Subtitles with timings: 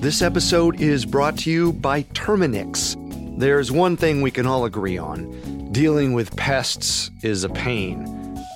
[0.00, 2.94] This episode is brought to you by Terminix.
[3.36, 8.04] There's one thing we can all agree on dealing with pests is a pain.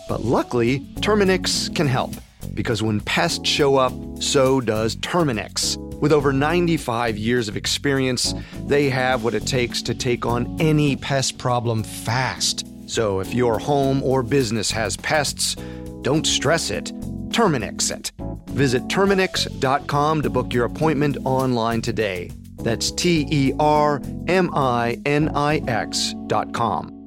[0.09, 2.13] But luckily, Terminix can help
[2.55, 3.93] because when pests show up,
[4.23, 5.76] so does Terminix.
[6.01, 8.35] With over 95 years of experience,
[8.67, 12.65] they have what it takes to take on any pest problem fast.
[12.88, 15.56] So if your home or business has pests,
[16.02, 16.93] don't stress it,
[17.30, 18.12] Terminix it.
[18.52, 22.30] Visit Terminix.com to book your appointment online today.
[22.59, 26.98] That's T E R M I N I X.com.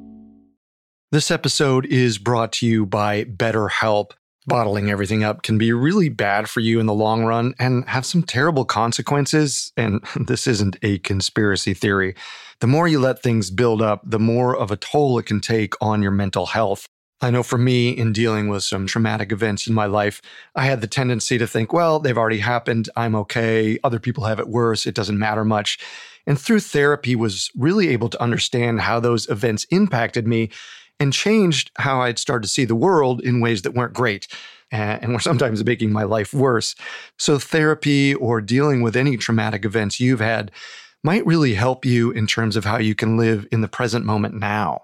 [1.11, 4.11] This episode is brought to you by BetterHelp.
[4.47, 8.05] Bottling everything up can be really bad for you in the long run and have
[8.05, 9.71] some terrible consequences.
[9.77, 12.15] And this isn't a conspiracy theory.
[12.59, 15.73] The more you let things build up, the more of a toll it can take
[15.81, 16.87] on your mental health.
[17.25, 20.21] I know for me, in dealing with some traumatic events in my life,
[20.53, 22.87] I had the tendency to think, well, they've already happened.
[22.95, 23.79] I'm okay.
[23.83, 24.85] Other people have it worse.
[24.85, 25.79] It doesn't matter much.
[26.27, 30.51] And through therapy was really able to understand how those events impacted me
[30.99, 34.27] and changed how I'd started to see the world in ways that weren't great
[34.69, 36.75] and were sometimes making my life worse.
[37.17, 40.51] So therapy or dealing with any traumatic events you've had
[41.03, 44.35] might really help you in terms of how you can live in the present moment
[44.35, 44.83] now.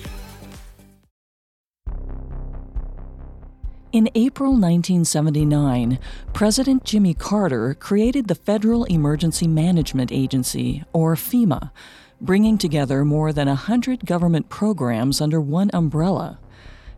[3.91, 5.99] In April 1979,
[6.31, 11.71] President Jimmy Carter created the Federal Emergency Management Agency, or FEMA,
[12.21, 16.39] bringing together more than 100 government programs under one umbrella.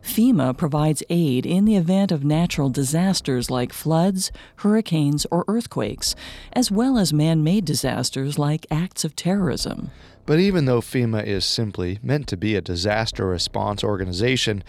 [0.04, 6.16] FEMA provides aid in the event of natural disasters like floods, hurricanes, or earthquakes,
[6.52, 9.90] as well as man made disasters like acts of terrorism.
[10.25, 14.64] But even though FEMA is simply meant to be a disaster response organization,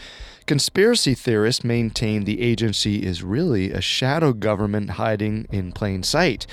[0.47, 6.47] conspiracy theorists maintain the agency is really a shadow government hiding in plain sight,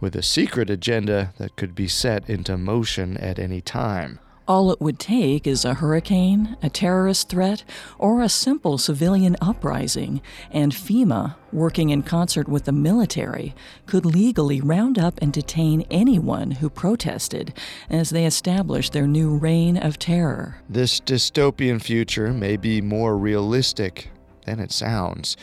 [0.00, 4.18] with a secret agenda that could be set into motion at any time.
[4.48, 7.62] All it would take is a hurricane, a terrorist threat,
[7.96, 10.20] or a simple civilian uprising,
[10.50, 13.54] and FEMA, working in concert with the military,
[13.86, 17.54] could legally round up and detain anyone who protested
[17.88, 20.56] as they established their new reign of terror.
[20.68, 24.10] This dystopian future may be more realistic
[24.44, 25.36] than it sounds.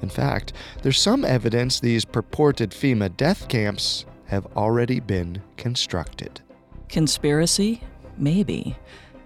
[0.00, 6.40] In fact, there's some evidence these purported FEMA death camps have already been constructed.
[6.88, 7.82] Conspiracy?
[8.20, 8.76] Maybe.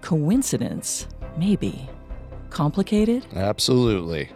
[0.01, 1.07] Coincidence?
[1.35, 1.89] Maybe.
[2.51, 3.25] Complicated?
[3.35, 4.29] Absolutely.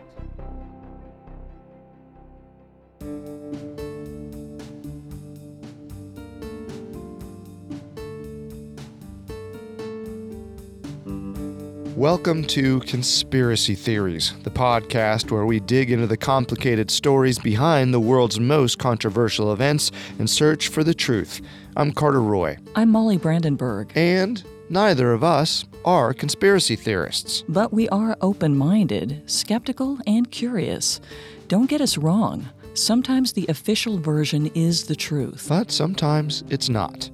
[11.95, 17.99] Welcome to Conspiracy Theories, the podcast where we dig into the complicated stories behind the
[17.99, 21.41] world's most controversial events and search for the truth.
[21.77, 22.57] I'm Carter Roy.
[22.75, 23.91] I'm Molly Brandenburg.
[23.93, 27.43] And neither of us are conspiracy theorists.
[27.47, 30.99] But we are open minded, skeptical, and curious.
[31.47, 32.49] Don't get us wrong.
[32.73, 35.45] Sometimes the official version is the truth.
[35.47, 37.11] But sometimes it's not.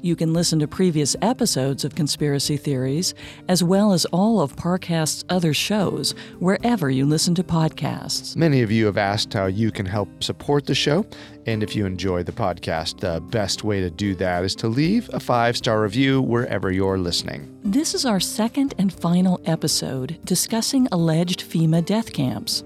[0.00, 3.14] You can listen to previous episodes of Conspiracy Theories,
[3.48, 8.36] as well as all of Parcast's other shows, wherever you listen to podcasts.
[8.36, 11.04] Many of you have asked how you can help support the show.
[11.46, 15.10] And if you enjoy the podcast, the best way to do that is to leave
[15.12, 17.52] a five star review wherever you're listening.
[17.64, 22.62] This is our second and final episode discussing alleged FEMA death camps.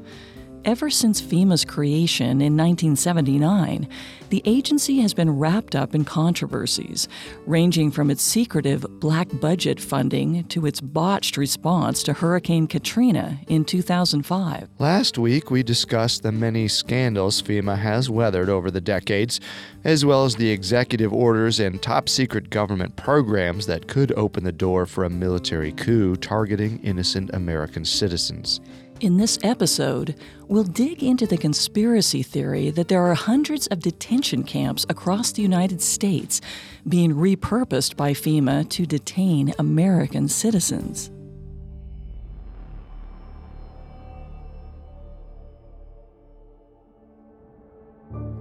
[0.65, 3.89] Ever since FEMA's creation in 1979,
[4.31, 7.09] the agency has been wrapped up in controversies,
[7.47, 13.65] ranging from its secretive black budget funding to its botched response to Hurricane Katrina in
[13.65, 14.69] 2005.
[14.79, 19.41] Last week, we discussed the many scandals FEMA has weathered over the decades,
[19.83, 24.53] as well as the executive orders and top secret government programs that could open the
[24.53, 28.61] door for a military coup targeting innocent American citizens.
[29.03, 30.15] In this episode,
[30.47, 35.43] we'll dig into the conspiracy theory that there are hundreds of detention camps across the
[35.43, 36.41] United States
[36.89, 41.11] being repurposed by FEMA to detain American citizens.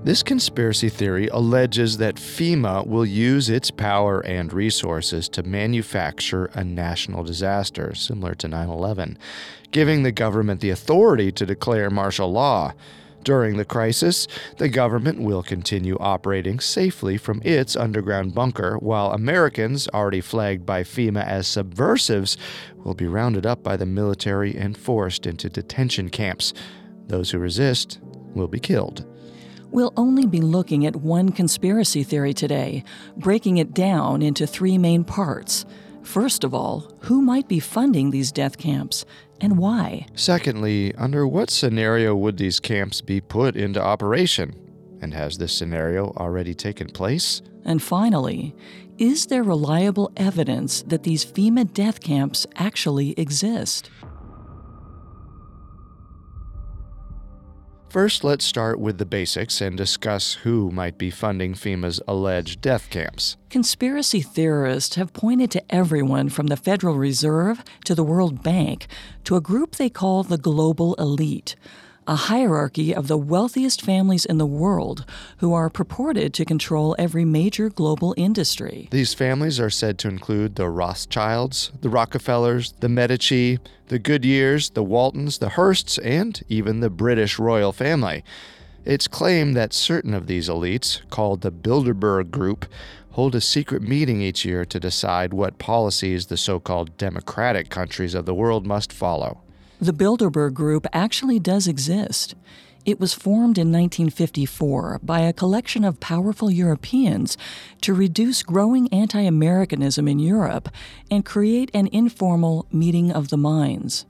[0.03, 6.63] This conspiracy theory alleges that FEMA will use its power and resources to manufacture a
[6.63, 9.19] national disaster similar to 9 11,
[9.69, 12.73] giving the government the authority to declare martial law.
[13.23, 14.27] During the crisis,
[14.57, 20.81] the government will continue operating safely from its underground bunker, while Americans, already flagged by
[20.81, 22.37] FEMA as subversives,
[22.83, 26.55] will be rounded up by the military and forced into detention camps.
[27.05, 27.99] Those who resist
[28.33, 29.05] will be killed.
[29.71, 32.83] We'll only be looking at one conspiracy theory today,
[33.15, 35.65] breaking it down into three main parts.
[36.03, 39.05] First of all, who might be funding these death camps
[39.39, 40.07] and why?
[40.13, 44.53] Secondly, under what scenario would these camps be put into operation?
[45.01, 47.41] And has this scenario already taken place?
[47.63, 48.53] And finally,
[48.97, 53.89] is there reliable evidence that these FEMA death camps actually exist?
[57.91, 62.89] First, let's start with the basics and discuss who might be funding FEMA's alleged death
[62.89, 63.35] camps.
[63.49, 68.87] Conspiracy theorists have pointed to everyone from the Federal Reserve to the World Bank
[69.25, 71.57] to a group they call the global elite
[72.07, 75.05] a hierarchy of the wealthiest families in the world
[75.37, 78.87] who are purported to control every major global industry.
[78.91, 84.83] These families are said to include the Rothschilds, the Rockefellers, the Medici, the Goodyears, the
[84.83, 88.23] Waltons, the Hearsts, and even the British royal family.
[88.83, 92.65] It's claimed that certain of these elites, called the Bilderberg Group,
[93.11, 98.15] hold a secret meeting each year to decide what policies the so called democratic countries
[98.15, 99.41] of the world must follow.
[99.81, 102.35] The Bilderberg Group actually does exist.
[102.85, 107.35] It was formed in 1954 by a collection of powerful Europeans
[107.81, 110.69] to reduce growing anti Americanism in Europe
[111.09, 114.05] and create an informal meeting of the minds.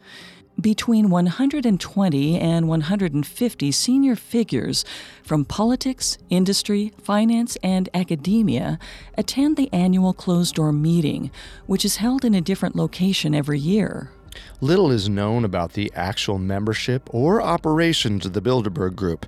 [0.60, 4.84] Between 120 and 150 senior figures
[5.24, 8.78] from politics, industry, finance, and academia
[9.18, 11.32] attend the annual closed door meeting,
[11.66, 14.12] which is held in a different location every year.
[14.60, 19.26] Little is known about the actual membership or operations of the Bilderberg Group,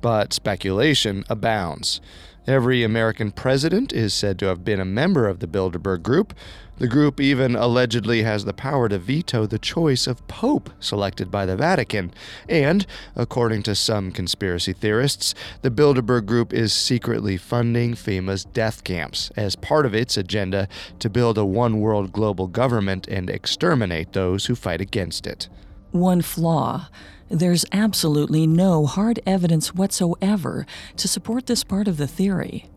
[0.00, 2.00] but speculation abounds.
[2.46, 6.34] Every American president is said to have been a member of the Bilderberg Group.
[6.80, 11.44] The group even allegedly has the power to veto the choice of Pope selected by
[11.44, 12.10] the Vatican.
[12.48, 19.30] And, according to some conspiracy theorists, the Bilderberg Group is secretly funding FEMA's death camps
[19.36, 20.68] as part of its agenda
[21.00, 25.50] to build a one world global government and exterminate those who fight against it.
[25.90, 26.88] One flaw
[27.28, 30.66] there's absolutely no hard evidence whatsoever
[30.96, 32.70] to support this part of the theory.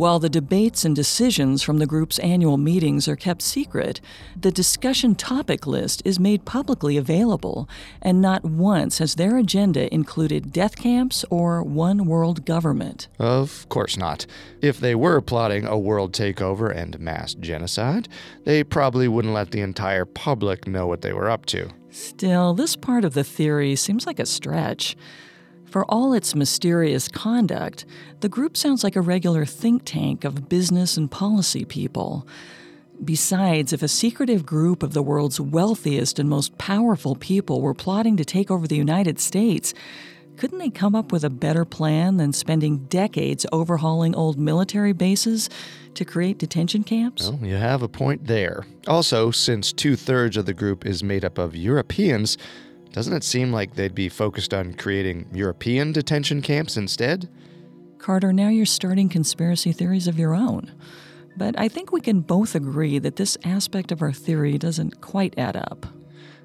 [0.00, 4.00] While the debates and decisions from the group's annual meetings are kept secret,
[4.34, 7.68] the discussion topic list is made publicly available,
[8.00, 13.08] and not once has their agenda included death camps or one world government.
[13.18, 14.24] Of course not.
[14.62, 18.08] If they were plotting a world takeover and mass genocide,
[18.44, 21.68] they probably wouldn't let the entire public know what they were up to.
[21.90, 24.96] Still, this part of the theory seems like a stretch.
[25.70, 27.84] For all its mysterious conduct,
[28.20, 32.26] the group sounds like a regular think tank of business and policy people.
[33.02, 38.16] Besides, if a secretive group of the world's wealthiest and most powerful people were plotting
[38.16, 39.72] to take over the United States,
[40.36, 45.48] couldn't they come up with a better plan than spending decades overhauling old military bases
[45.94, 47.28] to create detention camps?
[47.28, 48.64] Well, you have a point there.
[48.88, 52.36] Also, since two thirds of the group is made up of Europeans,
[52.92, 57.28] doesn't it seem like they'd be focused on creating European detention camps instead?
[57.98, 60.72] Carter, now you're starting conspiracy theories of your own.
[61.36, 65.38] But I think we can both agree that this aspect of our theory doesn't quite
[65.38, 65.86] add up.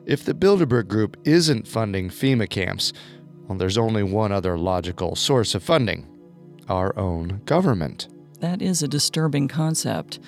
[0.05, 2.93] If the Bilderberg Group isn't funding FEMA camps,
[3.47, 6.07] well, there's only one other logical source of funding
[6.67, 8.07] our own government.
[8.39, 10.19] That is a disturbing concept.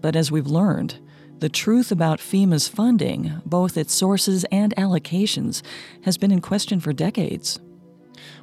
[0.00, 0.98] But as we've learned,
[1.40, 5.62] The truth about FEMA's funding, both its sources and allocations,
[6.02, 7.58] has been in question for decades.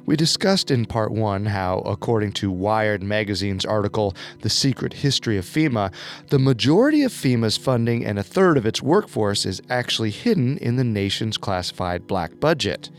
[0.04, 5.44] We discussed in part one how, according to Wired magazine's article, The Secret History of
[5.44, 5.92] FEMA,
[6.30, 10.74] the majority of FEMA's funding and a third of its workforce is actually hidden in
[10.74, 12.90] the nation's classified black budget.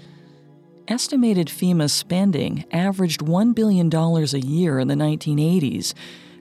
[0.88, 5.94] Estimated FEMA spending averaged $1 billion a year in the 1980s,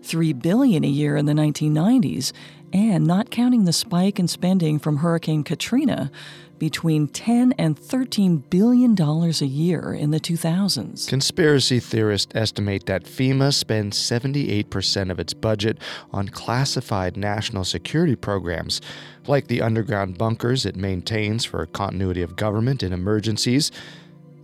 [0.02, 2.32] 3 billion a year in the 1990s,
[2.72, 6.10] and not counting the spike in spending from Hurricane Katrina,
[6.58, 11.08] between 10 and 13 billion dollars a year in the 2000s.
[11.08, 15.78] Conspiracy theorists estimate that FEMA spends 78% of its budget
[16.12, 18.80] on classified national security programs,
[19.26, 23.70] like the underground bunkers it maintains for continuity of government in emergencies.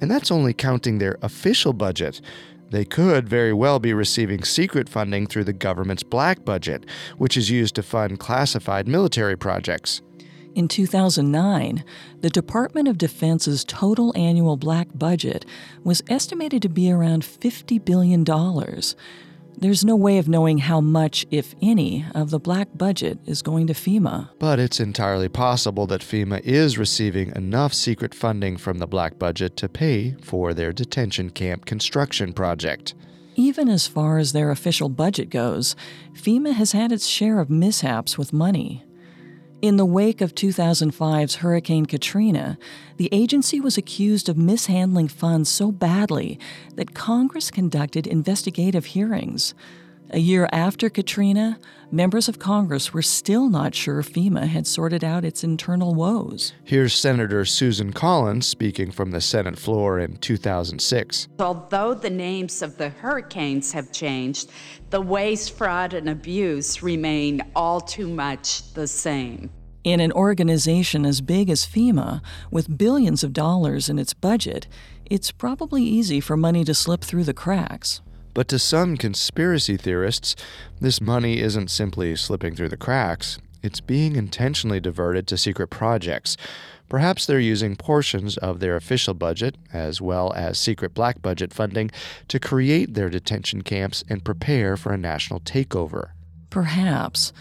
[0.01, 2.21] And that's only counting their official budget.
[2.75, 6.85] They could very well be receiving secret funding through the government's black budget,
[7.19, 10.03] which is used to fund classified military projects.
[10.57, 11.85] In 2009,
[12.21, 15.47] the Department of Defense's total annual black budget
[15.85, 18.25] was estimated to be around $50 billion.
[19.57, 23.67] There's no way of knowing how much, if any, of the black budget is going
[23.69, 24.31] to FEMA.
[24.39, 29.57] But it's entirely possible that FEMA is receiving enough secret funding from the black budget
[29.59, 32.95] to pay for their detention camp construction project.
[33.37, 35.75] Even as far as their official budget goes,
[36.13, 38.85] FEMA has had its share of mishaps with money.
[39.65, 42.59] In the wake of 2005's Hurricane Katrina,
[42.99, 46.39] the agency was accused of mishandling funds so badly
[46.75, 49.55] that Congress conducted investigative hearings.
[50.11, 51.59] A year after Katrina,
[51.91, 56.53] members of Congress were still not sure FEMA had sorted out its internal woes.
[56.63, 61.29] Here's Senator Susan Collins speaking from the Senate floor in 2006.
[61.41, 64.51] Although the names of the hurricanes have changed,
[64.91, 69.51] the waste, fraud, and abuse remain all too much the same.
[69.85, 72.21] In an organization as big as FEMA,
[72.51, 74.67] with billions of dollars in its budget,
[75.07, 78.01] it's probably easy for money to slip through the cracks.
[78.35, 80.35] But to some conspiracy theorists,
[80.81, 86.37] this money isn't simply slipping through the cracks, it's being intentionally diverted to secret projects.
[86.91, 91.91] Perhaps they're using portions of their official budget, as well as secret black budget funding,
[92.29, 96.11] to create their detention camps and prepare for a national takeover.
[96.51, 97.33] Perhaps.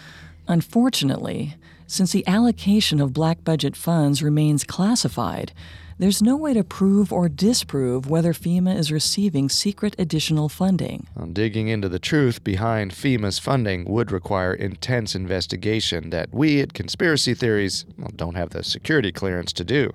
[0.48, 5.52] Unfortunately, since the allocation of black budget funds remains classified,
[5.98, 11.06] there's no way to prove or disprove whether FEMA is receiving secret additional funding.
[11.14, 16.74] Well, digging into the truth behind FEMA's funding would require intense investigation that we at
[16.74, 19.92] Conspiracy Theories well, don't have the security clearance to do.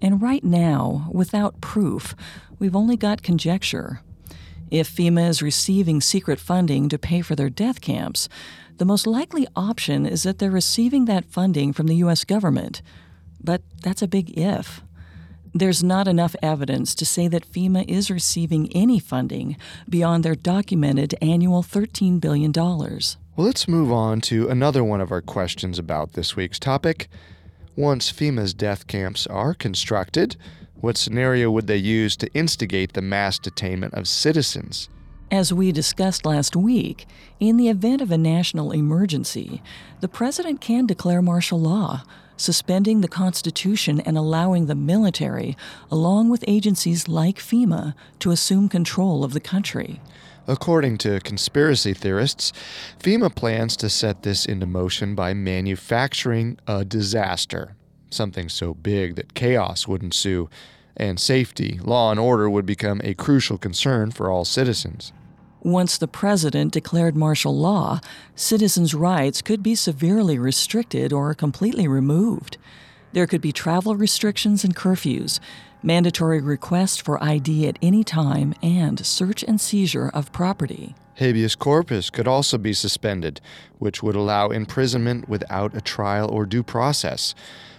[0.00, 2.14] And right now, without proof,
[2.58, 4.00] we've only got conjecture.
[4.70, 8.28] If FEMA is receiving secret funding to pay for their death camps,
[8.78, 12.24] the most likely option is that they're receiving that funding from the U.S.
[12.24, 12.82] government.
[13.42, 14.82] But that's a big if.
[15.58, 19.56] There's not enough evidence to say that FEMA is receiving any funding
[19.88, 22.52] beyond their documented annual $13 billion.
[22.52, 27.08] Well, let's move on to another one of our questions about this week's topic.
[27.74, 30.36] Once FEMA's death camps are constructed,
[30.74, 34.90] what scenario would they use to instigate the mass detainment of citizens?
[35.30, 37.06] As we discussed last week,
[37.40, 39.62] in the event of a national emergency,
[40.00, 42.02] the president can declare martial law
[42.36, 45.56] suspending the Constitution and allowing the military,
[45.90, 50.00] along with agencies like FEMA, to assume control of the country.
[50.46, 52.52] According to conspiracy theorists,
[53.00, 57.74] FEMA plans to set this into motion by manufacturing a disaster,
[58.10, 60.48] something so big that chaos would ensue,
[60.96, 65.12] and safety, law, and order would become a crucial concern for all citizens.
[65.66, 67.98] Once the president declared martial law,
[68.36, 72.56] citizens' rights could be severely restricted or completely removed.
[73.12, 75.40] There could be travel restrictions and curfews,
[75.82, 80.94] mandatory request for ID at any time, and search and seizure of property.
[81.14, 83.40] Habeas corpus could also be suspended,
[83.80, 87.34] which would allow imprisonment without a trial or due process.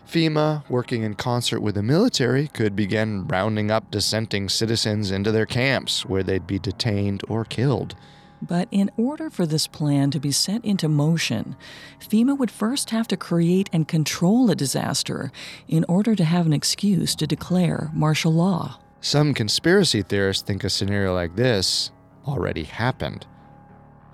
[0.08, 5.46] FEMA, working in concert with the military, could begin rounding up dissenting citizens into their
[5.46, 7.94] camps where they'd be detained or killed.
[8.42, 11.58] But in order for this plan to be set into motion,
[12.00, 15.30] FEMA would first have to create and control a disaster
[15.68, 18.80] in order to have an excuse to declare martial law.
[19.02, 21.92] Some conspiracy theorists think a scenario like this
[22.26, 23.26] already happened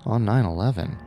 [0.04, 0.98] on 9 11.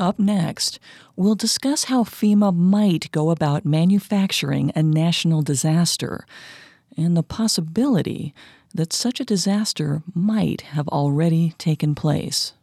[0.00, 0.78] Up next,
[1.14, 6.24] we'll discuss how FEMA might go about manufacturing a national disaster
[6.96, 8.34] and the possibility
[8.74, 12.54] that such a disaster might have already taken place.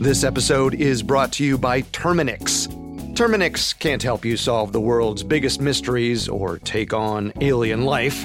[0.00, 2.66] This episode is brought to you by Terminix.
[3.14, 8.24] Terminix can't help you solve the world's biggest mysteries or take on alien life,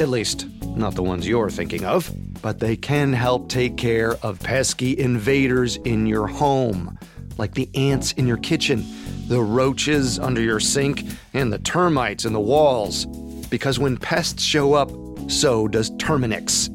[0.00, 4.40] at least, not the ones you're thinking of, but they can help take care of
[4.40, 6.98] pesky invaders in your home,
[7.36, 8.84] like the ants in your kitchen,
[9.28, 11.04] the roaches under your sink,
[11.34, 13.06] and the termites in the walls.
[13.48, 14.90] Because when pests show up,
[15.28, 16.74] so does Terminix.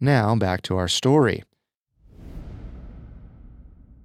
[0.00, 1.42] Now back to our story.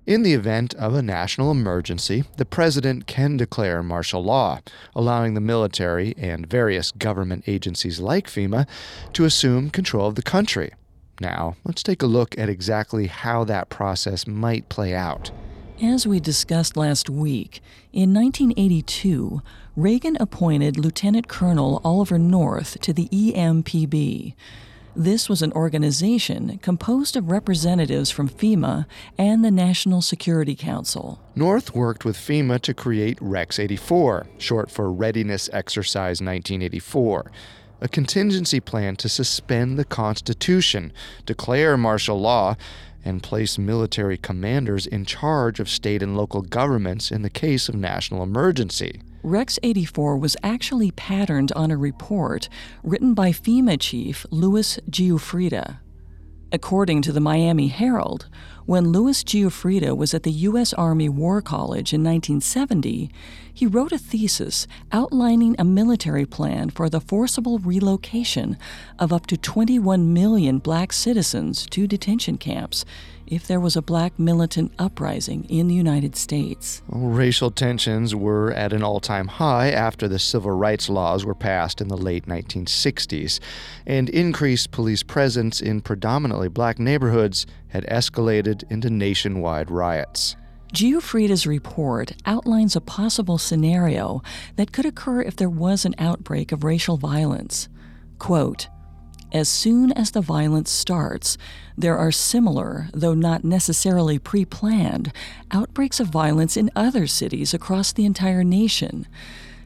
[0.07, 4.59] In the event of a national emergency, the president can declare martial law,
[4.95, 8.67] allowing the military and various government agencies like FEMA
[9.13, 10.71] to assume control of the country.
[11.19, 15.29] Now, let's take a look at exactly how that process might play out.
[15.83, 17.61] As we discussed last week,
[17.93, 19.41] in 1982,
[19.75, 24.35] Reagan appointed Lieutenant Colonel Oliver North to the EMPB.
[24.95, 28.85] This was an organization composed of representatives from FEMA
[29.17, 31.21] and the National Security Council.
[31.33, 37.31] North worked with FEMA to create Rex 84, short for Readiness Exercise 1984,
[37.79, 40.91] a contingency plan to suspend the Constitution,
[41.25, 42.57] declare martial law,
[43.05, 47.75] and place military commanders in charge of state and local governments in the case of
[47.75, 49.01] national emergency.
[49.23, 52.49] Rex 84 was actually patterned on a report
[52.83, 55.79] written by FEMA chief Louis Giuffrida.
[56.51, 58.27] According to the Miami Herald,
[58.65, 60.73] when Louis Giuffrida was at the U.S.
[60.73, 63.11] Army War College in 1970,
[63.53, 68.57] he wrote a thesis outlining a military plan for the forcible relocation
[68.99, 72.85] of up to 21 million black citizens to detention camps
[73.31, 76.81] if there was a black militant uprising in the United States.
[76.89, 81.79] Racial tensions were at an all time high after the civil rights laws were passed
[81.79, 83.39] in the late 1960s,
[83.85, 90.35] and increased police presence in predominantly black neighborhoods had escalated into nationwide riots.
[90.71, 94.23] Giuffrida's report outlines a possible scenario
[94.55, 97.67] that could occur if there was an outbreak of racial violence.
[98.19, 98.67] Quote,
[99.33, 101.37] as soon as the violence starts,
[101.77, 105.13] there are similar, though not necessarily pre planned,
[105.51, 109.07] outbreaks of violence in other cities across the entire nation.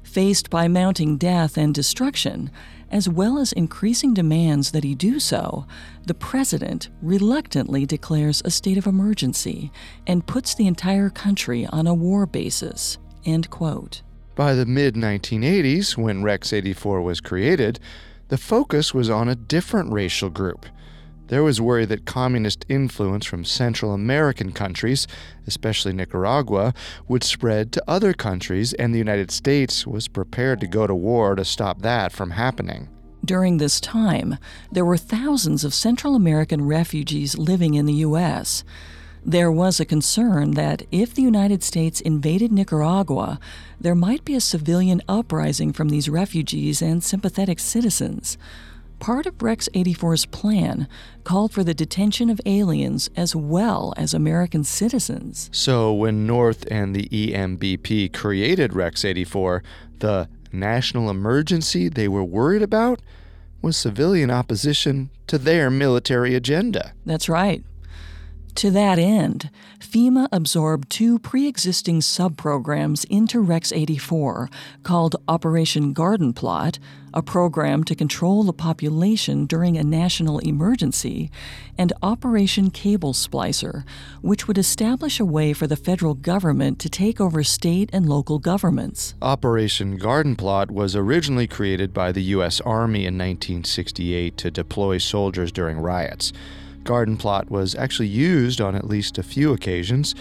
[0.04, 2.52] Faced by mounting death and destruction,
[2.96, 5.68] as well as increasing demands that he do so,
[6.06, 9.70] the president reluctantly declares a state of emergency
[10.08, 12.98] and puts the entire country on a war basis.
[13.26, 14.02] End quote.
[14.34, 17.82] By the mid 1980s, when Rex 84 was created,
[18.30, 20.66] the focus was on a different racial group.
[21.28, 25.08] There was worry that communist influence from Central American countries,
[25.48, 26.74] especially Nicaragua,
[27.08, 31.34] would spread to other countries, and the United States was prepared to go to war
[31.34, 32.90] to stop that from happening.
[33.26, 34.38] During this time,
[34.72, 38.64] there were thousands of Central American refugees living in the U.S.
[39.26, 43.40] There was a concern that if the United States invaded Nicaragua,
[43.82, 48.38] there might be a civilian uprising from these refugees and sympathetic citizens.
[49.00, 50.88] Part of Rex 84's plan
[51.24, 55.50] called for the detention of aliens as well as American citizens.
[55.52, 59.64] So, when North and the EMBP created Rex 84,
[60.00, 63.02] the national emergency they were worried about
[63.62, 66.94] was civilian opposition to their military agenda.
[67.06, 67.64] That's right.
[68.56, 74.50] To that end, FEMA absorbed two pre existing subprograms into Rex 84
[74.82, 76.80] called Operation Garden Plot,
[77.14, 81.30] a program to control the population during a national emergency,
[81.78, 83.84] and Operation Cable Splicer,
[84.22, 88.40] which would establish a way for the federal government to take over state and local
[88.40, 89.16] governments.
[89.22, 92.62] Operation Garden Plot was originally created by the U.S.
[92.62, 96.32] Army in 1968 to deploy soldiers during riots.
[96.86, 100.16] Garden Plot was actually used on at least a few occasions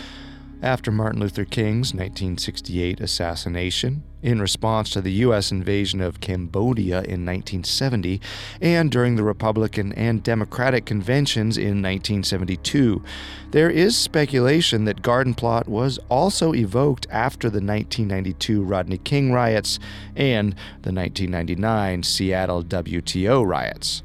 [0.62, 5.52] after Martin Luther King's 1968 assassination, in response to the U.S.
[5.52, 8.18] invasion of Cambodia in 1970,
[8.62, 13.04] and during the Republican and Democratic conventions in 1972.
[13.50, 19.78] There is speculation that Garden Plot was also evoked after the 1992 Rodney King riots
[20.16, 24.02] and the 1999 Seattle WTO riots.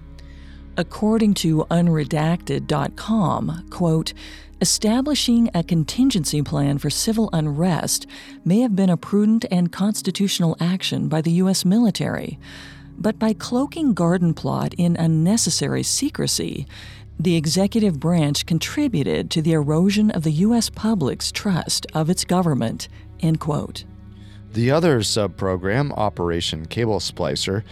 [0.80, 4.14] According to unredacted.com, quote,
[4.62, 8.08] establishing a contingency plan for civil unrest
[8.46, 11.66] may have been a prudent and constitutional action by the U.S.
[11.66, 12.40] military.
[12.98, 16.66] But by cloaking Garden Plot in unnecessary secrecy,
[17.20, 20.70] the executive branch contributed to the erosion of the U.S.
[20.70, 22.88] public's trust of its government.
[23.20, 23.84] End quote.
[24.52, 27.64] The other subprogram, Operation Cable Splicer,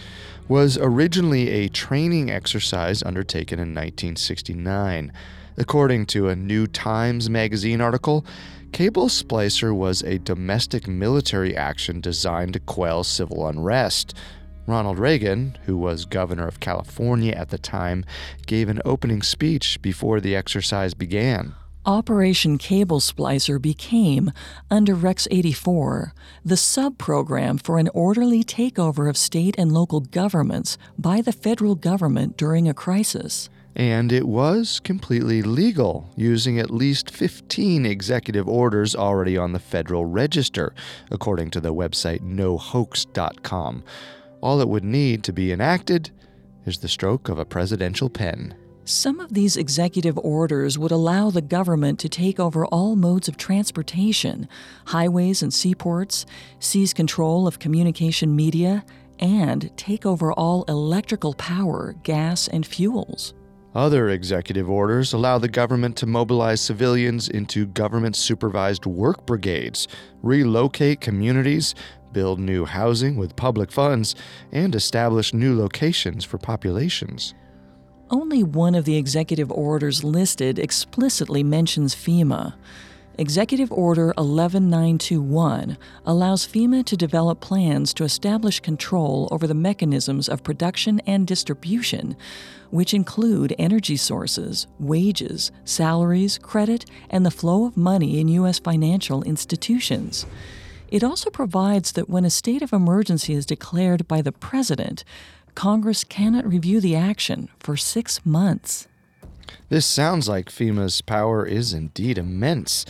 [0.46, 5.12] was originally a training exercise undertaken in 1969.
[5.56, 8.24] According to a New Times magazine article,
[8.70, 14.14] Cable Splicer was a domestic military action designed to quell civil unrest.
[14.68, 18.04] Ronald Reagan, who was governor of California at the time,
[18.46, 21.54] gave an opening speech before the exercise began.
[21.88, 24.30] Operation Cable Splicer became,
[24.70, 26.12] under Rex 84,
[26.44, 32.36] the subprogram for an orderly takeover of state and local governments by the federal government
[32.36, 33.48] during a crisis.
[33.74, 40.04] And it was completely legal, using at least 15 executive orders already on the Federal
[40.04, 40.74] Register,
[41.10, 43.82] according to the website nohoax.com.
[44.42, 46.10] All it would need to be enacted
[46.66, 48.54] is the stroke of a presidential pen.
[48.88, 53.36] Some of these executive orders would allow the government to take over all modes of
[53.36, 54.48] transportation,
[54.86, 56.24] highways and seaports,
[56.58, 58.86] seize control of communication media,
[59.18, 63.34] and take over all electrical power, gas, and fuels.
[63.74, 69.86] Other executive orders allow the government to mobilize civilians into government supervised work brigades,
[70.22, 71.74] relocate communities,
[72.12, 74.14] build new housing with public funds,
[74.50, 77.34] and establish new locations for populations.
[78.10, 82.54] Only one of the executive orders listed explicitly mentions FEMA.
[83.18, 90.42] Executive Order 11921 allows FEMA to develop plans to establish control over the mechanisms of
[90.42, 92.16] production and distribution,
[92.70, 98.58] which include energy sources, wages, salaries, credit, and the flow of money in U.S.
[98.58, 100.24] financial institutions.
[100.90, 105.04] It also provides that when a state of emergency is declared by the President,
[105.58, 108.86] Congress cannot review the action for six months.
[109.68, 112.86] This sounds like FEMA's power is indeed immense.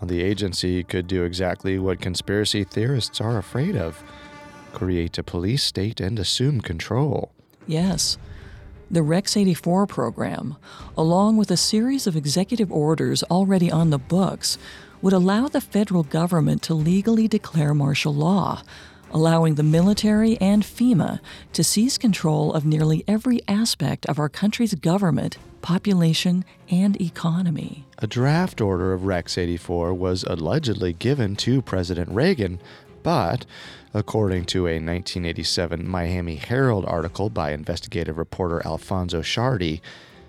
[0.00, 4.04] The agency could do exactly what conspiracy theorists are afraid of
[4.72, 7.32] create a police state and assume control.
[7.66, 8.16] Yes.
[8.88, 10.54] The Rex 84 program,
[10.96, 14.56] along with a series of executive orders already on the books,
[15.02, 18.62] would allow the federal government to legally declare martial law,
[19.14, 21.20] allowing the military and FEMA
[21.52, 27.86] to seize control of nearly every aspect of our country's government, population, and economy.
[27.98, 32.60] A draft order of Rex 84 was allegedly given to President Reagan,
[33.04, 33.46] but
[33.94, 39.80] according to a 1987 Miami Herald article by investigative reporter Alfonso Chardy,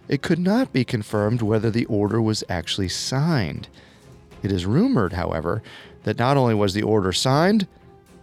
[0.07, 3.67] it could not be confirmed whether the order was actually signed.
[4.43, 5.63] It is rumored, however,
[6.03, 7.67] that not only was the order signed,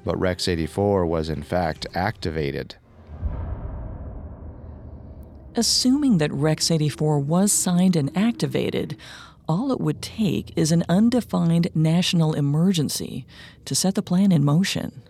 [0.05, 2.77] but Rex 84 was in fact activated.
[5.55, 8.97] Assuming that Rex 84 was signed and activated,
[9.49, 13.27] all it would take is an undefined national emergency
[13.65, 15.03] to set the plan in motion.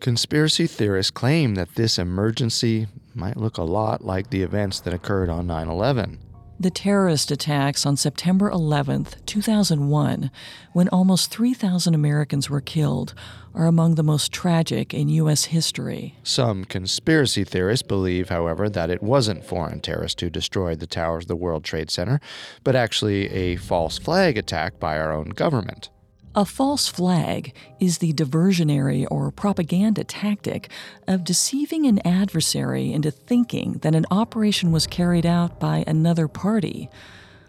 [0.00, 5.28] Conspiracy theorists claim that this emergency might look a lot like the events that occurred
[5.28, 6.18] on 9 11.
[6.60, 10.30] The terrorist attacks on September 11, 2001,
[10.72, 13.14] when almost 3,000 Americans were killed,
[13.54, 15.44] are among the most tragic in U.S.
[15.44, 16.16] history.
[16.24, 21.28] Some conspiracy theorists believe, however, that it wasn't foreign terrorists who destroyed the towers of
[21.28, 22.20] the World Trade Center,
[22.64, 25.90] but actually a false flag attack by our own government.
[26.34, 30.70] A false flag is the diversionary or propaganda tactic
[31.06, 36.90] of deceiving an adversary into thinking that an operation was carried out by another party.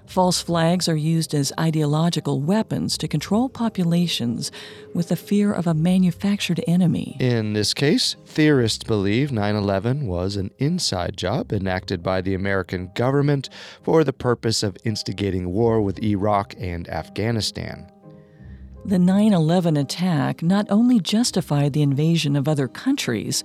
[0.10, 4.52] False flags are used as ideological weapons to control populations
[4.96, 7.16] with the fear of a manufactured enemy.
[7.20, 12.90] In this case, theorists believe 9 11 was an inside job enacted by the American
[12.96, 13.50] government
[13.84, 17.92] for the purpose of instigating war with Iraq and Afghanistan.
[18.90, 23.44] The 9 11 attack not only justified the invasion of other countries,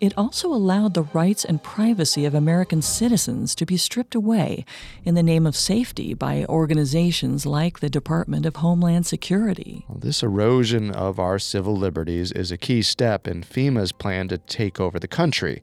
[0.00, 4.64] it also allowed the rights and privacy of American citizens to be stripped away
[5.04, 9.84] in the name of safety by organizations like the Department of Homeland Security.
[9.94, 14.80] This erosion of our civil liberties is a key step in FEMA's plan to take
[14.80, 15.60] over the country.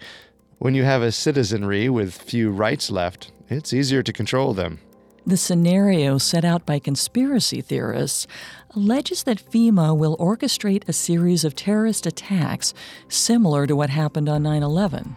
[0.59, 4.81] When you have a citizenry with few rights left, it's easier to control them.
[5.27, 8.27] The scenario set out by conspiracy theorists
[8.75, 12.75] alleges that FEMA will orchestrate a series of terrorist attacks
[13.07, 15.15] similar to what happened on 9 11.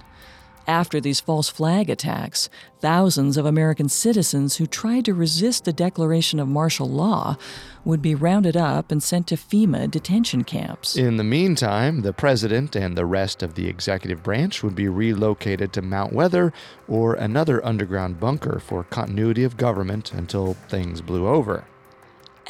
[0.68, 2.50] After these false flag attacks,
[2.80, 7.38] thousands of American citizens who tried to resist the declaration of martial law
[7.86, 10.94] would be rounded up and sent to FEMA detention camps.
[10.94, 15.72] In the meantime, the president and the rest of the executive branch would be relocated
[15.72, 16.52] to Mount Weather
[16.86, 21.64] or another underground bunker for continuity of government until things blew over.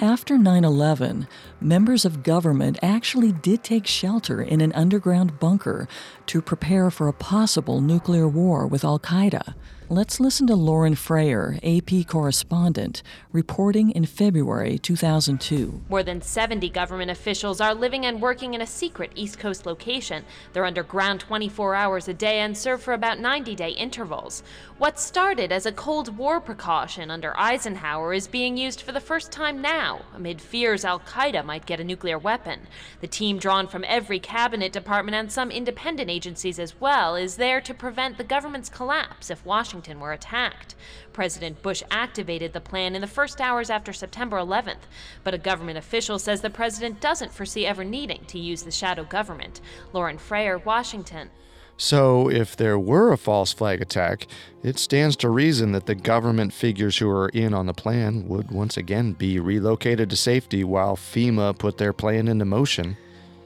[0.01, 1.27] After 9 11,
[1.61, 5.89] members of government actually did take shelter in an underground bunker
[6.27, 9.55] to prepare for a possible nuclear war with Al Qaeda.
[9.91, 15.81] Let's listen to Lauren Frayer, AP correspondent, reporting in February 2002.
[15.89, 20.27] More than 70 government officials are living and working in a secret East Coast location.
[20.53, 24.43] They're underground 24 hours a day and serve for about 90 day intervals.
[24.77, 29.33] What started as a Cold War precaution under Eisenhower is being used for the first
[29.33, 32.67] time now, amid fears Al Qaeda might get a nuclear weapon.
[33.01, 37.63] The team, drawn from every cabinet department and some independent agencies as well, is there
[37.63, 40.75] to prevent the government's collapse if Washington Washington were attacked.
[41.13, 44.89] President Bush activated the plan in the first hours after September 11th,
[45.23, 49.05] but a government official says the president doesn't foresee ever needing to use the shadow
[49.05, 49.61] government.
[49.93, 51.31] Lauren Frayer, Washington.
[51.77, 54.27] So, if there were a false flag attack,
[54.65, 58.51] it stands to reason that the government figures who are in on the plan would
[58.51, 62.97] once again be relocated to safety while FEMA put their plan into motion.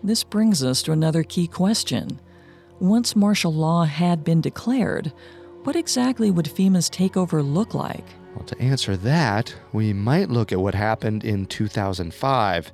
[0.03, 2.21] This brings us to another key question.
[2.83, 5.13] Once martial law had been declared,
[5.65, 8.05] what exactly would FEMA's takeover look like?
[8.35, 12.73] Well, to answer that, we might look at what happened in 2005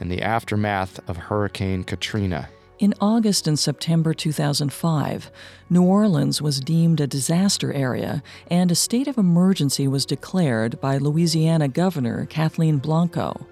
[0.00, 2.48] in the aftermath of Hurricane Katrina.
[2.78, 5.30] In August and September 2005,
[5.70, 10.98] New Orleans was deemed a disaster area and a state of emergency was declared by
[10.98, 13.46] Louisiana Governor Kathleen Blanco.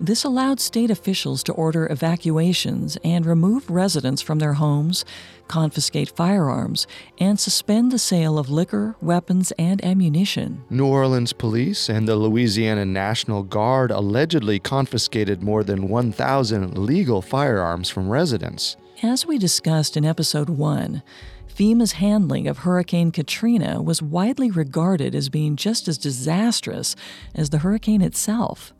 [0.00, 5.04] This allowed state officials to order evacuations and remove residents from their homes,
[5.48, 6.86] confiscate firearms,
[7.18, 10.62] and suspend the sale of liquor, weapons, and ammunition.
[10.70, 17.90] New Orleans police and the Louisiana National Guard allegedly confiscated more than 1,000 legal firearms
[17.90, 18.76] from residents.
[19.02, 21.02] As we discussed in episode 1,
[21.48, 26.94] FEMA's handling of Hurricane Katrina was widely regarded as being just as disastrous
[27.34, 28.72] as the hurricane itself.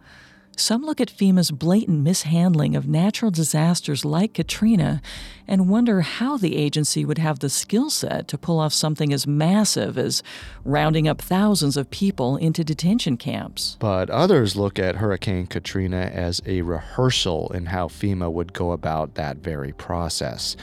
[0.59, 5.01] Some look at FEMA's blatant mishandling of natural disasters like Katrina
[5.47, 9.25] and wonder how the agency would have the skill set to pull off something as
[9.25, 10.21] massive as
[10.65, 13.77] rounding up thousands of people into detention camps.
[13.79, 19.15] But others look at Hurricane Katrina as a rehearsal in how FEMA would go about
[19.15, 20.57] that very process.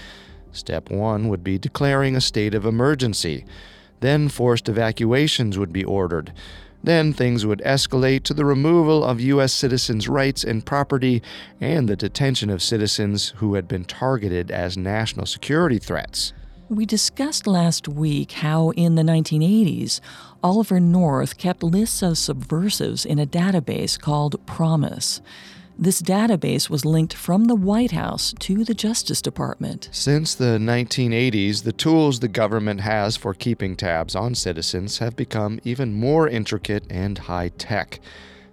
[0.51, 3.45] Step one would be declaring a state of emergency.
[4.01, 6.33] Then forced evacuations would be ordered.
[6.85, 9.51] Then things would escalate to the removal of U.S.
[9.51, 11.23] citizens' rights and property
[11.59, 16.31] and the detention of citizens who had been targeted as national security threats.
[16.69, 19.99] We discussed last week how in the 1980s,
[20.43, 25.21] Oliver North kept lists of subversives in a database called PROMIS.
[25.77, 29.89] This database was linked from the White House to the Justice Department.
[29.91, 35.59] Since the 1980s, the tools the government has for keeping tabs on citizens have become
[35.65, 37.99] even more intricate and high tech.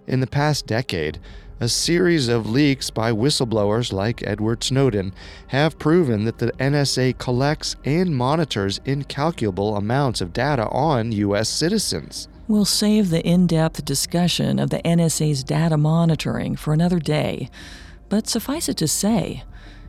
[0.05, 1.17] In the past decade,
[1.61, 5.13] a series of leaks by whistleblowers like Edward Snowden
[5.47, 11.47] have proven that the NSA collects and monitors incalculable amounts of data on U.S.
[11.47, 12.27] citizens.
[12.53, 17.49] We'll save the in depth discussion of the NSA's data monitoring for another day.
[18.09, 19.43] But suffice it to say,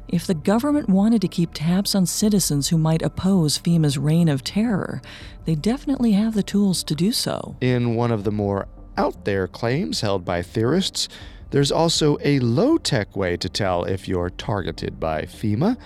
[0.09, 4.43] if the government wanted to keep tabs on citizens who might oppose FEMA's reign of
[4.43, 5.03] terror,
[5.45, 7.55] they definitely have the tools to do so.
[7.61, 11.07] In one of the more out there claims held by theorists,
[11.51, 15.77] there's also a low tech way to tell if you're targeted by FEMA.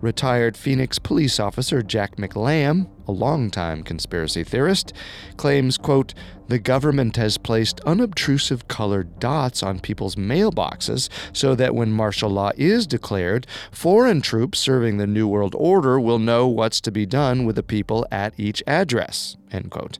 [0.00, 4.92] Retired Phoenix police officer Jack McLamb a longtime conspiracy theorist,
[5.36, 6.14] claims, quote,
[6.48, 12.52] the government has placed unobtrusive colored dots on people's mailboxes so that when martial law
[12.56, 17.44] is declared, foreign troops serving the New World Order will know what's to be done
[17.44, 19.98] with the people at each address, end quote.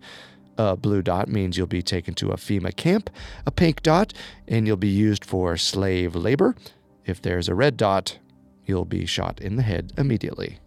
[0.59, 3.11] A blue dot means you'll be taken to a FEMA camp,
[3.45, 4.13] a pink dot,
[4.49, 6.55] and you'll be used for slave labor.
[7.05, 8.19] If there's a red dot,
[8.65, 10.61] you'll be shot in the head immediately.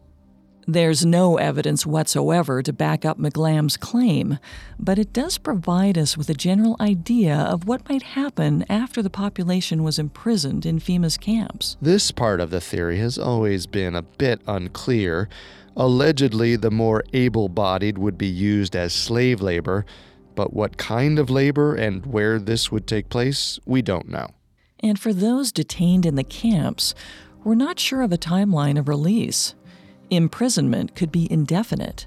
[0.71, 4.38] There's no evidence whatsoever to back up McLamb's claim,
[4.77, 9.10] but it does provide us with a general idea of what might happen after the
[9.10, 11.75] population was imprisoned in FEMA's camps.
[11.82, 15.27] This part of the theory has always been a bit unclear.
[15.75, 19.88] Allegedly, the more able bodied would be used as slave labor,
[20.36, 24.27] but what kind of labor and where this would take place, we don't know.
[24.82, 26.93] And for those detained in the camps,
[27.43, 29.55] we're not sure of a timeline of release.
[30.10, 32.06] Imprisonment could be indefinite.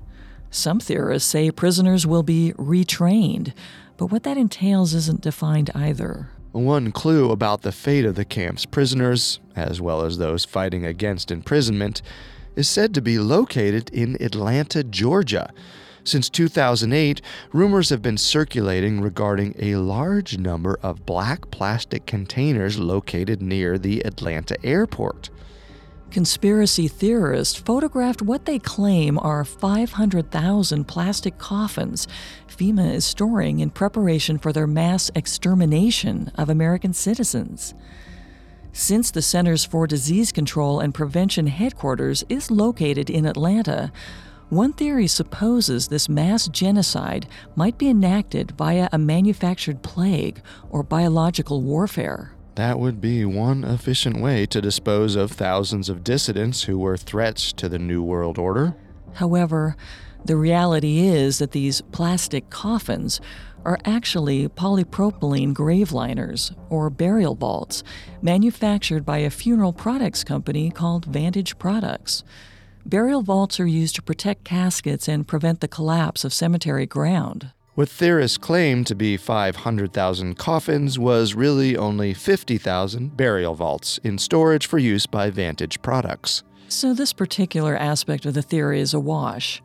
[0.51, 3.53] Some theorists say prisoners will be retrained,
[3.97, 6.31] but what that entails isn't defined either.
[6.53, 11.31] One clue about the fate of the camp's prisoners, as well as those fighting against
[11.31, 12.03] imprisonment,
[12.57, 15.51] is said to be located in Atlanta, Georgia.
[16.05, 23.41] Since 2008, rumors have been circulating regarding a large number of black plastic containers located
[23.41, 25.31] near the Atlanta airport.
[26.12, 32.07] Conspiracy theorists photographed what they claim are 500,000 plastic coffins
[32.46, 37.72] FEMA is storing in preparation for their mass extermination of American citizens.
[38.75, 43.90] Since the Centers for Disease Control and Prevention headquarters is located in Atlanta,
[44.51, 51.62] one theory supposes this mass genocide might be enacted via a manufactured plague or biological
[51.62, 52.35] warfare.
[52.57, 57.53] That would be one efficient way to dispose of thousands of dissidents who were threats
[57.55, 58.77] to the New World Order.
[59.15, 59.77] However,
[60.25, 63.21] the reality is that these plastic coffins
[63.65, 67.83] are actually polypropylene grave liners, or burial vaults,
[68.21, 72.23] manufactured by a funeral products company called Vantage Products.
[72.85, 77.53] Burial vaults are used to protect caskets and prevent the collapse of cemetery ground.
[77.74, 84.66] What theorists claim to be 500,000 coffins was really only 50,000 burial vaults in storage
[84.66, 86.42] for use by Vantage Products.
[86.68, 89.62] So, this particular aspect of the theory is a wash.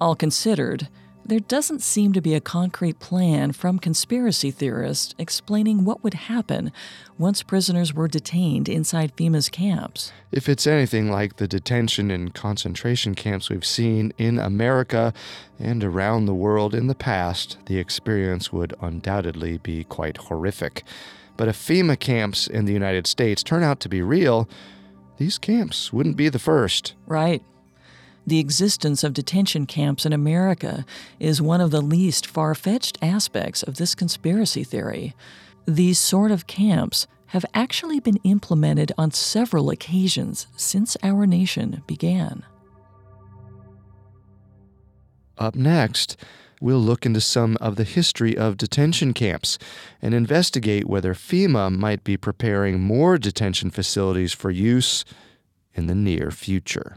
[0.00, 0.88] All considered,
[1.28, 6.72] there doesn't seem to be a concrete plan from conspiracy theorists explaining what would happen
[7.18, 10.12] once prisoners were detained inside FEMA's camps.
[10.30, 15.12] If it's anything like the detention and concentration camps we've seen in America
[15.58, 20.84] and around the world in the past, the experience would undoubtedly be quite horrific.
[21.36, 24.48] But if FEMA camps in the United States turn out to be real,
[25.18, 26.94] these camps wouldn't be the first.
[27.06, 27.42] Right.
[28.26, 30.84] The existence of detention camps in America
[31.20, 35.14] is one of the least far fetched aspects of this conspiracy theory.
[35.64, 42.44] These sort of camps have actually been implemented on several occasions since our nation began.
[45.38, 46.16] Up next,
[46.60, 49.56] we'll look into some of the history of detention camps
[50.02, 55.04] and investigate whether FEMA might be preparing more detention facilities for use
[55.74, 56.96] in the near future.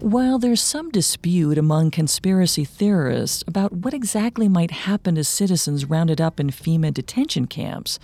[0.00, 6.22] While there's some dispute among conspiracy theorists about what exactly might happen to citizens rounded
[6.22, 7.98] up in FEMA detention camps,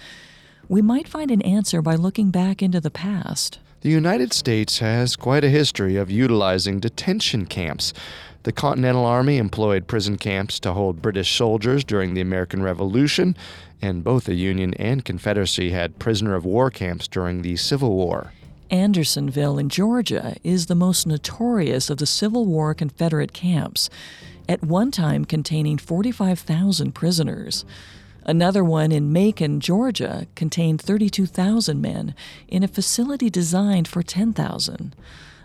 [0.69, 3.61] we might find an answer by looking back into the past.
[3.81, 7.95] The United States has quite a history of utilizing detention camps.
[8.43, 13.35] The Continental Army employed prison camps to hold British soldiers during the American Revolution,
[13.81, 18.35] and both the Union and Confederacy had prisoner of war camps during the Civil War.
[18.71, 23.89] Andersonville in Georgia is the most notorious of the Civil War Confederate camps,
[24.49, 27.65] at one time containing 45,000 prisoners.
[28.25, 32.15] Another one in Macon, Georgia, contained 32,000 men
[32.49, 34.97] in a facility designed for 10,000.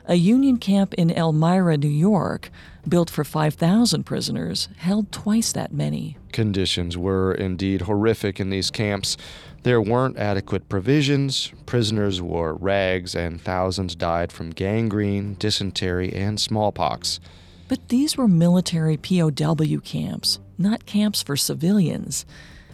[0.06, 2.50] A Union camp in Elmira, New York,
[2.88, 6.18] built for 5,000 prisoners, held twice that many.
[6.32, 9.16] Conditions were indeed horrific in these camps.
[9.64, 17.20] There weren't adequate provisions, prisoners wore rags, and thousands died from gangrene, dysentery, and smallpox.
[17.68, 22.26] But these were military POW camps, not camps for civilians.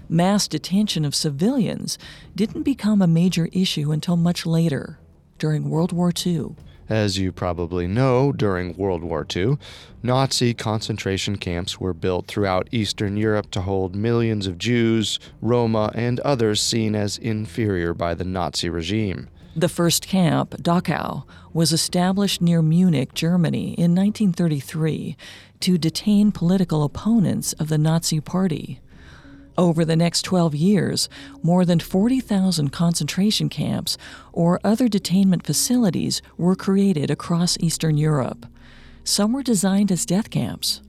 [0.07, 1.97] Mass detention of civilians
[2.35, 4.97] didn't become a major issue until much later,
[5.37, 6.55] during World War II.
[6.89, 9.57] As you probably know, during World War II,
[10.01, 16.21] Nazi concentration camps were built throughout Eastern Europe to hold millions of Jews, Roma, and
[16.21, 19.27] others seen as inferior by the Nazi regime.
[19.53, 25.17] The first camp, Dachau, was established near Munich, Germany in 1933
[25.61, 28.79] to detain political opponents of the Nazi Party.
[29.57, 31.09] Over the next 12 years,
[31.41, 33.97] more than 40,000 concentration camps
[34.31, 38.45] or other detainment facilities were created across Eastern Europe.
[39.03, 40.81] Some were designed as death camps.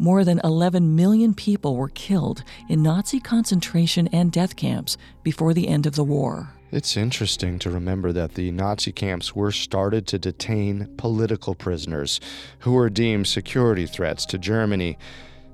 [0.00, 5.68] More than 11 million people were killed in Nazi concentration and death camps before the
[5.68, 6.54] end of the war.
[6.72, 12.20] It's interesting to remember that the Nazi camps were started to detain political prisoners
[12.60, 14.98] who were deemed security threats to Germany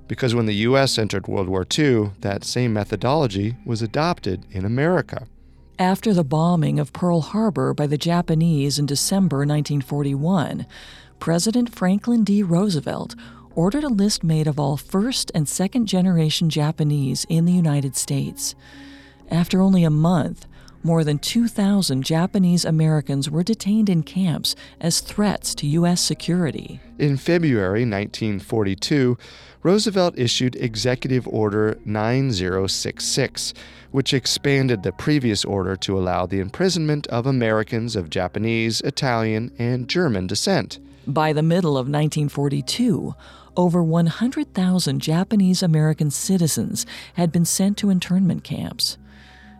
[0.09, 0.99] because when the U.S.
[0.99, 5.27] entered World War II, that same methodology was adopted in America.
[5.79, 10.67] After the bombing of Pearl Harbor by the Japanese in December 1941,
[11.19, 12.43] President Franklin D.
[12.43, 13.17] Roosevelt
[13.55, 18.55] ordered a list made of all first and second generation Japanese in the United States.
[19.31, 20.47] After only a month,
[20.85, 26.01] more than 2,000 Japanese Americans were detained in camps as threats to U.S.
[26.01, 26.79] security.
[26.99, 29.19] In February 1942,
[29.63, 33.55] Roosevelt issued Executive Order 9066,
[33.93, 39.89] which expanded the previous order to allow the imprisonment of Americans of Japanese, Italian, and
[39.89, 40.79] German descent.
[41.07, 43.15] By the middle of 1942,
[43.57, 48.99] over 100,000 Japanese American citizens had been sent to internment camps.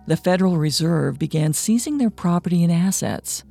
[0.07, 3.45] The Federal Reserve began seizing their property and assets.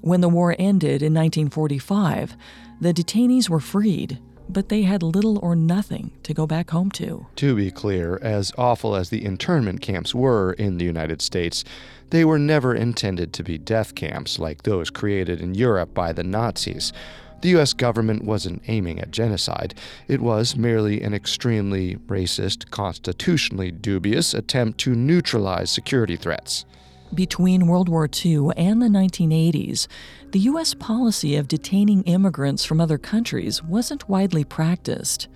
[0.00, 2.36] When the war ended in 1945,
[2.80, 4.18] the detainees were freed
[4.52, 7.26] but they had little or nothing to go back home to.
[7.36, 11.64] To be clear, as awful as the internment camps were in the United States,
[12.10, 16.24] they were never intended to be death camps like those created in Europe by the
[16.24, 16.92] Nazis.
[17.40, 17.72] The U.S.
[17.72, 19.74] government wasn't aiming at genocide.
[20.08, 26.66] It was merely an extremely racist, constitutionally dubious attempt to neutralize security threats.
[27.14, 29.86] Between World War II and the 1980s,
[30.32, 30.74] the U.S.
[30.74, 35.26] policy of detaining immigrants from other countries wasn't widely practiced.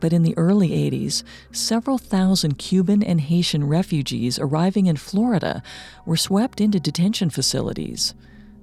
[0.00, 1.22] But in the early 80s,
[1.52, 5.62] several thousand Cuban and Haitian refugees arriving in Florida
[6.06, 8.14] were swept into detention facilities.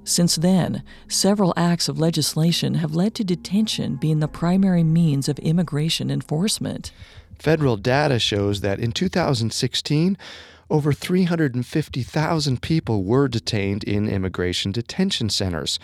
[0.03, 5.39] Since then, several acts of legislation have led to detention being the primary means of
[5.39, 6.91] immigration enforcement.
[7.39, 10.17] Federal data shows that in 2016,
[10.69, 15.79] over 350,000 people were detained in immigration detention centers.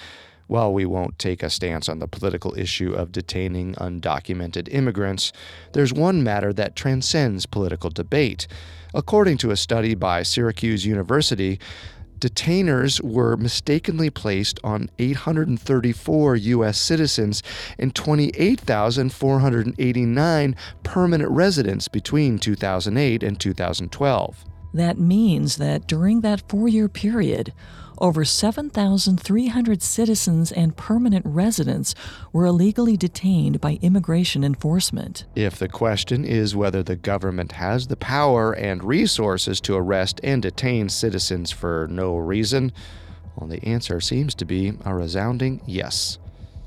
[0.48, 5.32] While we won't take a stance on the political issue of detaining undocumented immigrants,
[5.74, 8.48] there's one matter that transcends political debate.
[8.94, 11.60] According to a study by Syracuse University,
[12.20, 16.78] detainers were mistakenly placed on 834 U.S.
[16.78, 17.42] citizens
[17.78, 24.46] and 28,489 permanent residents between 2008 and 2012.
[24.74, 27.54] That means that during that four year period,
[28.00, 31.96] over 7,300 citizens and permanent residents
[32.34, 35.26] were illegally detained by immigration enforcement.
[35.36, 40.42] If the question is whether the government has the power and resources to arrest and
[40.42, 42.72] detain citizens for no reason,
[43.36, 46.18] well, the answer seems to be a resounding yes.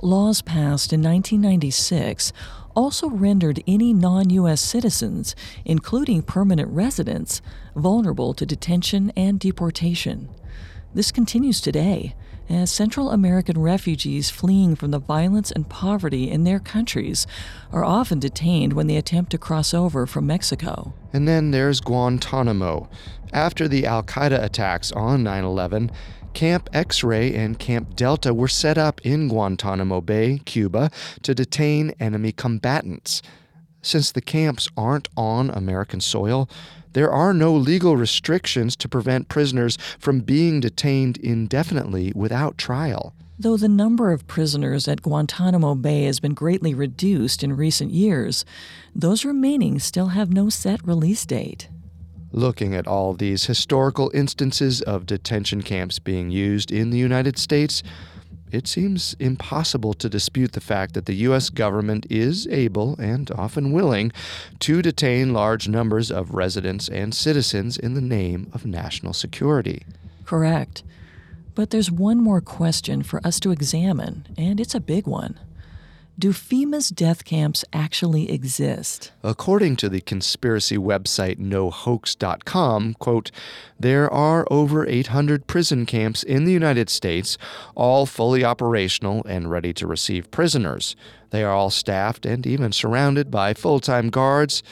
[0.00, 2.32] Laws passed in 1996
[2.74, 4.60] also rendered any non U.S.
[4.60, 7.42] citizens, including permanent residents,
[7.76, 10.28] vulnerable to detention and deportation.
[10.94, 12.14] This continues today,
[12.50, 17.26] as Central American refugees fleeing from the violence and poverty in their countries
[17.72, 20.92] are often detained when they attempt to cross over from Mexico.
[21.10, 22.90] And then there's Guantanamo.
[23.32, 25.90] After the Al Qaeda attacks on 9 11,
[26.34, 30.90] Camp X Ray and Camp Delta were set up in Guantanamo Bay, Cuba,
[31.22, 33.22] to detain enemy combatants.
[33.80, 36.50] Since the camps aren't on American soil,
[36.92, 43.14] there are no legal restrictions to prevent prisoners from being detained indefinitely without trial.
[43.38, 48.44] Though the number of prisoners at Guantanamo Bay has been greatly reduced in recent years,
[48.94, 51.68] those remaining still have no set release date.
[52.30, 57.82] Looking at all these historical instances of detention camps being used in the United States,
[58.52, 61.50] it seems impossible to dispute the fact that the U.S.
[61.50, 64.12] government is able and often willing
[64.60, 69.84] to detain large numbers of residents and citizens in the name of national security.
[70.24, 70.82] Correct.
[71.54, 75.38] But there's one more question for us to examine, and it's a big one.
[76.18, 79.12] Do FEMA's death camps actually exist?
[79.22, 83.30] According to the conspiracy website nohoax.com, quote,
[83.80, 87.38] there are over 800 prison camps in the United States,
[87.74, 90.94] all fully operational and ready to receive prisoners.
[91.30, 94.62] They are all staffed and even surrounded by full-time guards,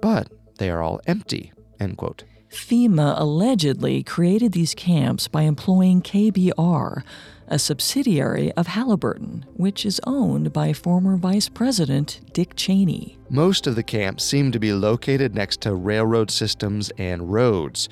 [0.00, 2.24] but they are all empty, end quote.
[2.48, 7.02] FEMA allegedly created these camps by employing KBR,
[7.48, 13.18] a subsidiary of Halliburton, which is owned by former Vice President Dick Cheney.
[13.30, 17.88] Most of the camps seem to be located next to railroad systems and roads.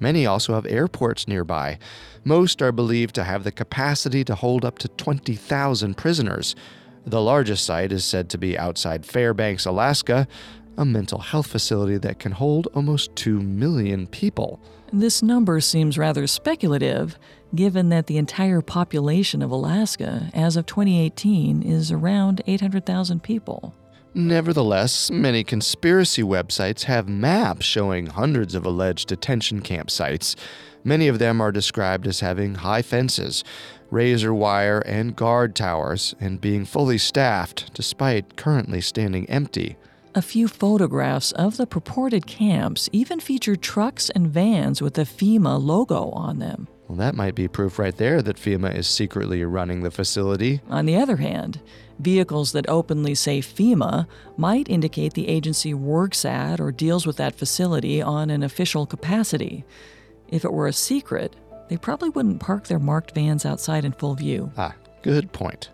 [0.00, 1.78] Many also have airports nearby.
[2.24, 6.54] Most are believed to have the capacity to hold up to 20,000 prisoners.
[7.04, 10.28] The largest site is said to be outside Fairbanks, Alaska,
[10.76, 14.60] a mental health facility that can hold almost 2 million people.
[14.92, 17.18] This number seems rather speculative,
[17.54, 23.74] given that the entire population of Alaska, as of 2018, is around 800,000 people.
[24.14, 30.34] Nevertheless, many conspiracy websites have maps showing hundreds of alleged detention camp sites.
[30.82, 33.44] Many of them are described as having high fences,
[33.90, 39.76] razor wire, and guard towers, and being fully staffed despite currently standing empty.
[40.14, 45.62] A few photographs of the purported camps even feature trucks and vans with the FEMA
[45.62, 46.66] logo on them.
[46.88, 50.62] Well, that might be proof right there that FEMA is secretly running the facility.
[50.70, 51.60] On the other hand,
[51.98, 54.06] vehicles that openly say FEMA
[54.38, 59.64] might indicate the agency works at or deals with that facility on an official capacity.
[60.28, 61.36] If it were a secret,
[61.68, 64.50] they probably wouldn't park their marked vans outside in full view.
[64.56, 65.68] Ah, good point.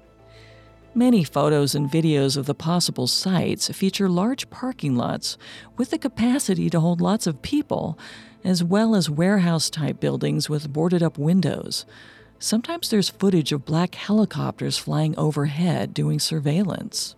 [0.97, 5.37] Many photos and videos of the possible sites feature large parking lots
[5.77, 7.99] with the capacity to hold lots of people,
[8.45, 11.85] as well as warehouse type buildings with boarded up windows.
[12.39, 17.17] Sometimes there's footage of black helicopters flying overhead doing surveillance.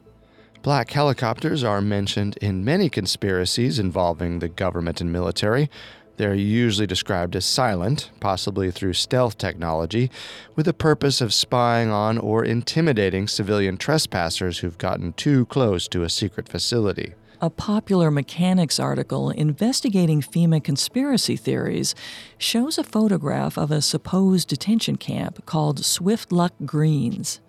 [0.62, 5.68] Black helicopters are mentioned in many conspiracies involving the government and military.
[6.16, 10.10] They're usually described as silent, possibly through stealth technology,
[10.54, 16.02] with the purpose of spying on or intimidating civilian trespassers who've gotten too close to
[16.02, 17.14] a secret facility.
[17.42, 21.94] A popular mechanics article investigating FEMA conspiracy theories
[22.38, 27.40] shows a photograph of a supposed detention camp called Swiftluck Greens.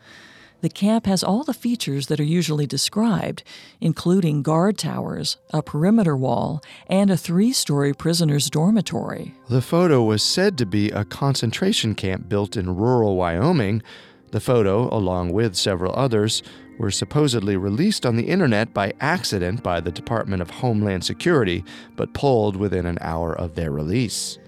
[0.62, 3.44] The camp has all the features that are usually described,
[3.80, 9.36] including guard towers, a perimeter wall, and a three story prisoner's dormitory.
[9.50, 13.84] The photo was said to be a concentration camp built in rural Wyoming.
[14.32, 16.42] The photo, along with several others,
[16.80, 21.64] were supposedly released on the internet by accident by the Department of Homeland Security,
[21.96, 24.40] but pulled within an hour of their release.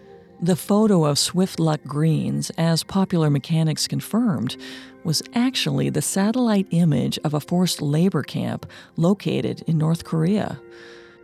[0.41, 4.55] The photo of Swiftluck Greens, as Popular Mechanics confirmed,
[5.03, 8.65] was actually the satellite image of a forced labor camp
[8.95, 10.61] located in North Korea.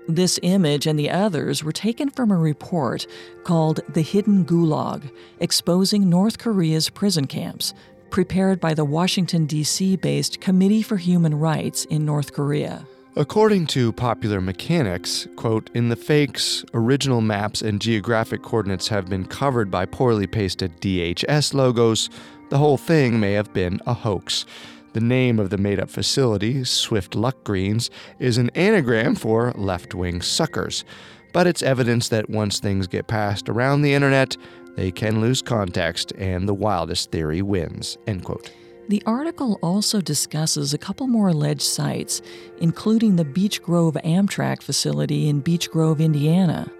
[0.09, 3.07] This image and the others were taken from a report
[3.45, 5.09] called The Hidden Gulag,
[5.39, 7.73] exposing North Korea's prison camps,
[8.09, 9.95] prepared by the Washington, D.C.
[9.95, 12.85] based Committee for Human Rights in North Korea.
[13.17, 19.23] According to Popular Mechanics, quote, in the fakes, original maps and geographic coordinates have been
[19.23, 22.09] covered by poorly pasted DHS logos
[22.49, 24.45] the whole thing may have been a hoax.
[24.91, 27.89] The name of the made up facility, Swiftluck Greens,
[28.19, 30.83] is an anagram for left wing suckers.
[31.31, 34.35] But it's evidence that once things get passed around the internet,
[34.75, 37.97] they can lose context and the wildest theory wins.
[38.07, 38.51] End quote.
[38.87, 42.21] The article also discusses a couple more alleged sites,
[42.59, 46.71] including the Beech Grove Amtrak facility in Beech Grove, Indiana.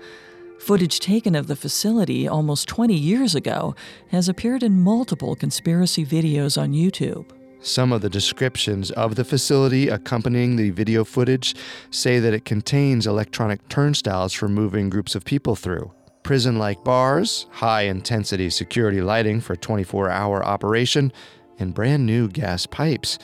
[0.60, 3.74] Footage taken of the facility almost 20 years ago
[4.10, 7.26] has appeared in multiple conspiracy videos on YouTube.
[7.62, 11.56] Some of the descriptions of the facility accompanying the video footage
[11.90, 15.92] say that it contains electronic turnstiles for moving groups of people through,
[16.22, 21.12] prison like bars, high intensity security lighting for 24 hour operation,
[21.60, 23.18] and brand new gas pipes.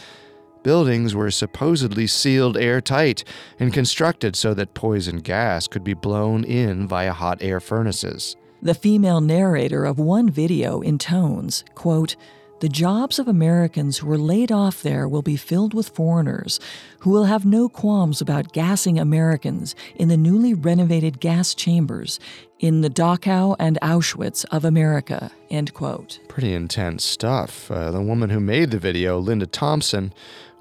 [0.63, 3.23] Buildings were supposedly sealed airtight
[3.59, 8.35] and constructed so that poison gas could be blown in via hot air furnaces.
[8.61, 12.15] The female narrator of one video intones, quote,
[12.61, 16.59] the jobs of Americans who are laid off there will be filled with foreigners
[16.99, 22.19] who will have no qualms about gassing Americans in the newly renovated gas chambers
[22.59, 25.31] in the Dachau and Auschwitz of America.
[25.49, 26.19] End quote.
[26.27, 27.71] Pretty intense stuff.
[27.71, 30.13] Uh, the woman who made the video, Linda Thompson,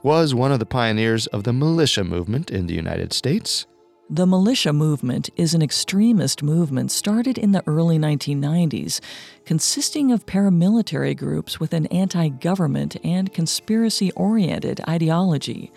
[0.02, 3.66] was one of the pioneers of the militia movement in the United States.
[4.12, 8.98] The militia movement is an extremist movement started in the early 1990s,
[9.44, 15.70] consisting of paramilitary groups with an anti government and conspiracy oriented ideology.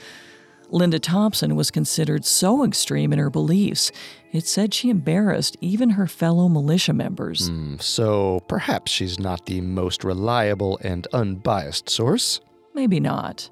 [0.71, 3.91] Linda Thompson was considered so extreme in her beliefs,
[4.31, 7.51] it said she embarrassed even her fellow militia members.
[7.51, 12.39] Mm, so perhaps she's not the most reliable and unbiased source?
[12.73, 13.51] Maybe not.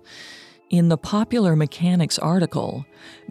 [0.71, 2.85] In the Popular Mechanics article,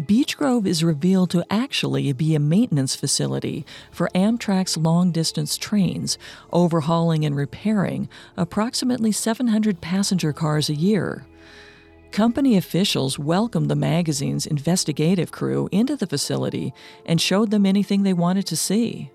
[0.04, 6.18] Beech Grove is revealed to actually be a maintenance facility for Amtrak's long distance trains,
[6.52, 11.24] overhauling and repairing approximately 700 passenger cars a year.
[12.12, 16.74] Company officials welcomed the magazine's investigative crew into the facility
[17.06, 19.10] and showed them anything they wanted to see.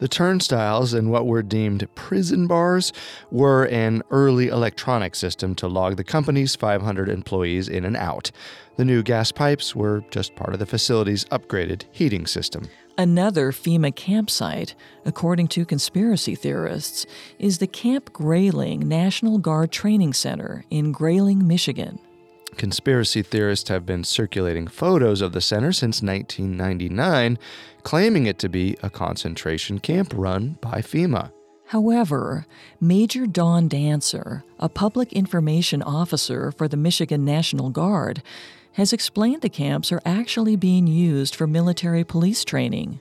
[0.00, 2.90] The turnstiles and what were deemed prison bars
[3.30, 8.30] were an early electronic system to log the company's 500 employees in and out.
[8.76, 12.66] The new gas pipes were just part of the facility's upgraded heating system.
[12.96, 14.74] Another FEMA campsite,
[15.04, 17.04] according to conspiracy theorists,
[17.38, 21.98] is the Camp Grayling National Guard Training Center in Grayling, Michigan.
[22.56, 27.38] Conspiracy theorists have been circulating photos of the center since 1999,
[27.82, 31.32] claiming it to be a concentration camp run by FEMA.
[31.66, 32.46] However,
[32.80, 38.22] Major Dawn Dancer, a public information officer for the Michigan National Guard,
[38.72, 43.00] has explained the camps are actually being used for military police training.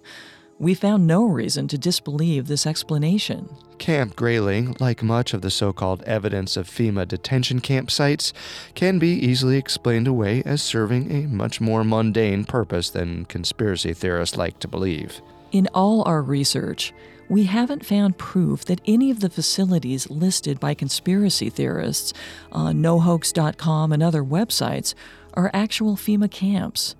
[0.59, 3.47] We found no reason to disbelieve this explanation.
[3.77, 8.33] Camp Grayling, like much of the so called evidence of FEMA detention campsites,
[8.75, 14.35] can be easily explained away as serving a much more mundane purpose than conspiracy theorists
[14.35, 15.21] like to believe.
[15.53, 16.93] In all our research,
[17.29, 22.11] we haven't found proof that any of the facilities listed by conspiracy theorists
[22.51, 24.93] on nohoax.com and other websites
[25.35, 26.95] are actual FEMA camps.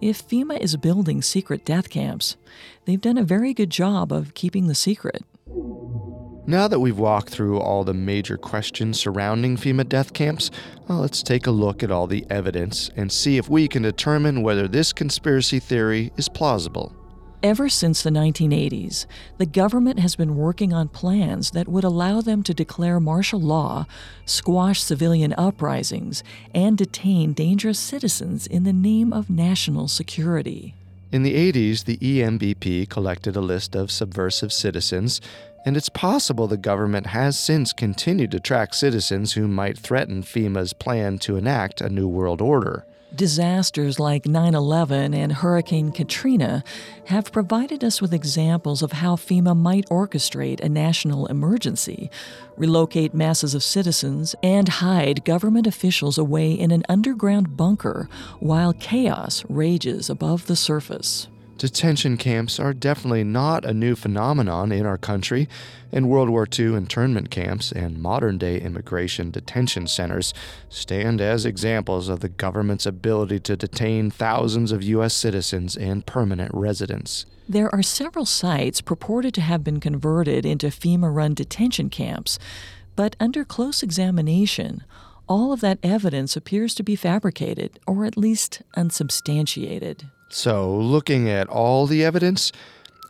[0.00, 2.36] If FEMA is building secret death camps,
[2.84, 5.24] they've done a very good job of keeping the secret.
[6.46, 10.52] Now that we've walked through all the major questions surrounding FEMA death camps,
[10.86, 14.42] well, let's take a look at all the evidence and see if we can determine
[14.42, 16.94] whether this conspiracy theory is plausible.
[17.40, 22.42] Ever since the 1980s, the government has been working on plans that would allow them
[22.42, 23.86] to declare martial law,
[24.26, 30.74] squash civilian uprisings, and detain dangerous citizens in the name of national security.
[31.12, 35.20] In the 80s, the EMBP collected a list of subversive citizens,
[35.64, 40.72] and it's possible the government has since continued to track citizens who might threaten FEMA's
[40.72, 42.84] plan to enact a New World Order.
[43.14, 46.62] Disasters like 9 11 and Hurricane Katrina
[47.06, 52.10] have provided us with examples of how FEMA might orchestrate a national emergency,
[52.58, 59.42] relocate masses of citizens, and hide government officials away in an underground bunker while chaos
[59.48, 61.28] rages above the surface.
[61.56, 65.48] Detention camps are definitely not a new phenomenon in our country,
[65.92, 70.34] and World War II internment camps and modern day immigration detention centers
[70.68, 75.14] stand as examples of the government's ability to detain thousands of U.S.
[75.14, 77.26] citizens and permanent residents.
[77.48, 82.38] There are several sites purported to have been converted into FEMA run detention camps,
[82.94, 84.84] but under close examination,
[85.28, 90.08] all of that evidence appears to be fabricated, or at least unsubstantiated.
[90.30, 92.52] So, looking at all the evidence,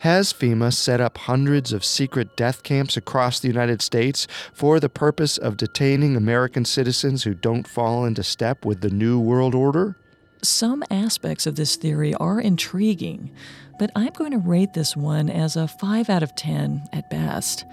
[0.00, 4.88] has FEMA set up hundreds of secret death camps across the United States for the
[4.88, 9.96] purpose of detaining American citizens who don't fall into step with the New World Order?
[10.42, 13.32] Some aspects of this theory are intriguing,
[13.78, 17.64] but I'm going to rate this one as a 5 out of 10 at best.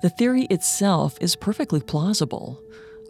[0.00, 2.60] The theory itself is perfectly plausible.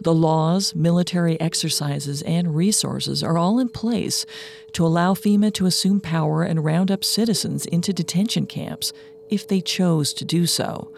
[0.01, 4.25] The laws, military exercises, and resources are all in place
[4.73, 8.93] to allow FEMA to assume power and round up citizens into detention camps
[9.29, 10.91] if they chose to do so.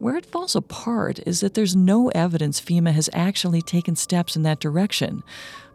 [0.00, 4.42] Where it falls apart is that there's no evidence FEMA has actually taken steps in
[4.42, 5.22] that direction,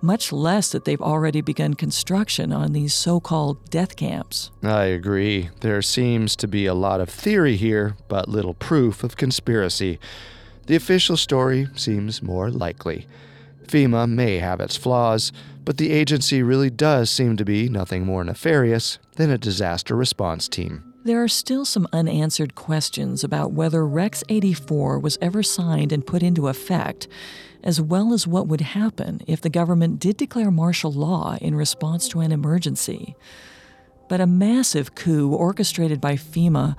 [0.02, 4.52] much less that they've already begun construction on these so called death camps.
[4.62, 5.50] I agree.
[5.62, 10.00] There seems to be a lot of theory here, but little proof of conspiracy.
[10.70, 13.08] The official story seems more likely.
[13.66, 15.32] FEMA may have its flaws,
[15.66, 20.48] but the agency really does seem to be nothing more nefarious than a disaster response
[20.48, 20.94] team.
[21.04, 26.22] There are still some unanswered questions about whether Rex 84 was ever signed and put
[26.22, 27.08] into effect,
[27.64, 32.08] as well as what would happen if the government did declare martial law in response
[32.10, 33.16] to an emergency.
[34.08, 36.76] But a massive coup orchestrated by FEMA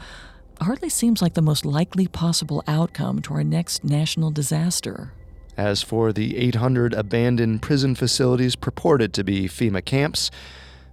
[0.63, 5.13] hardly seems like the most likely possible outcome to our next national disaster.
[5.57, 10.31] As for the 800 abandoned prison facilities purported to be FEMA camps,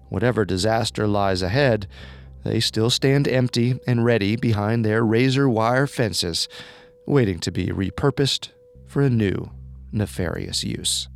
[0.09, 1.87] whatever disaster lies ahead,
[2.43, 6.47] they still stand empty and ready behind their razor wire fences,
[7.05, 8.49] waiting to be repurposed
[8.85, 9.51] for a new,
[9.91, 11.07] nefarious use.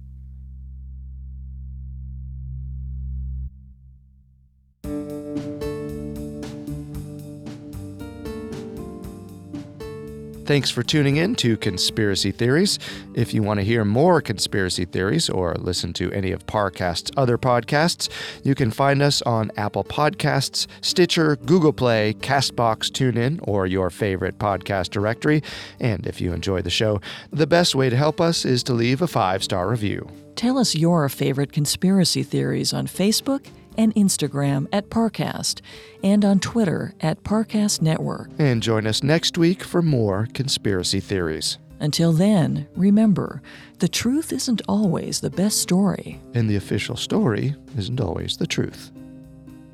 [10.51, 12.77] Thanks for tuning in to Conspiracy Theories.
[13.13, 17.37] If you want to hear more conspiracy theories or listen to any of Parcast's other
[17.37, 18.09] podcasts,
[18.43, 24.39] you can find us on Apple Podcasts, Stitcher, Google Play, Castbox, TuneIn, or your favorite
[24.39, 25.41] podcast directory.
[25.79, 26.99] And if you enjoy the show,
[27.31, 30.05] the best way to help us is to leave a five star review.
[30.35, 33.45] Tell us your favorite conspiracy theories on Facebook
[33.77, 35.61] and Instagram at Parcast,
[36.03, 38.29] and on Twitter at Parcast Network.
[38.37, 41.57] And join us next week for more conspiracy theories.
[41.79, 43.41] Until then, remember
[43.79, 46.19] the truth isn't always the best story.
[46.33, 48.91] And the official story isn't always the truth.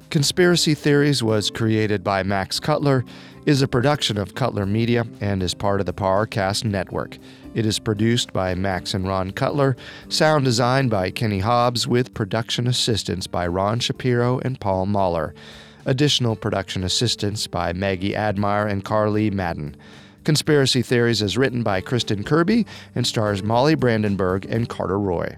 [0.10, 3.04] Conspiracy Theories was created by Max Cutler,
[3.48, 7.18] is a production of Cutler Media, and is part of the Parcast Network.
[7.56, 9.78] It is produced by Max and Ron Cutler,
[10.10, 15.34] sound designed by Kenny Hobbs, with production assistance by Ron Shapiro and Paul Mahler.
[15.86, 19.78] Additional production assistance by Maggie Admire and Carly Madden.
[20.26, 25.38] Conspiracy Theories is written by Kristen Kirby and stars Molly Brandenburg and Carter Roy.